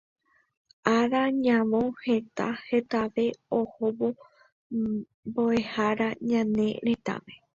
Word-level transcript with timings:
Ára 0.97 1.23
ñavõ 1.43 1.81
heta 2.05 2.47
hetave 2.69 3.25
ohóvo 3.59 4.07
mbo'ehára 5.27 6.09
ñane 6.29 6.67
retãme 6.87 7.33